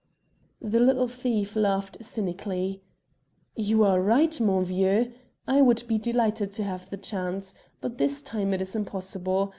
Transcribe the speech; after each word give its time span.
The 0.63 0.79
little 0.79 1.07
thief 1.07 1.55
laughed 1.55 2.03
cynically. 2.03 2.81
"You 3.55 3.83
are 3.83 4.01
right, 4.01 4.41
mon 4.41 4.63
vieux. 4.65 5.11
I 5.47 5.61
would 5.61 5.83
be 5.87 5.99
delighted 5.99 6.49
to 6.53 6.63
have 6.63 6.89
the 6.89 6.97
chance. 6.97 7.53
But 7.81 7.99
this 7.99 8.23
time 8.23 8.51
it 8.55 8.63
is 8.63 8.75
impossible. 8.75 9.49